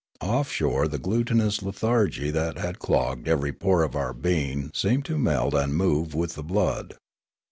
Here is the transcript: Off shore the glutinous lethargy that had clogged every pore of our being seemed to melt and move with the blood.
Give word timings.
Off 0.23 0.51
shore 0.51 0.87
the 0.87 0.97
glutinous 0.97 1.61
lethargy 1.61 2.31
that 2.31 2.57
had 2.57 2.79
clogged 2.79 3.27
every 3.27 3.53
pore 3.53 3.83
of 3.83 3.95
our 3.95 4.13
being 4.13 4.71
seemed 4.73 5.05
to 5.05 5.15
melt 5.15 5.53
and 5.53 5.75
move 5.77 6.15
with 6.15 6.33
the 6.33 6.41
blood. 6.43 6.95